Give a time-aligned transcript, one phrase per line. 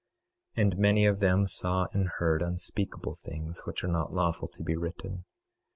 [0.57, 4.63] 26:18 And many of them saw and heard unspeakable things, which are not lawful to
[4.63, 5.25] be written.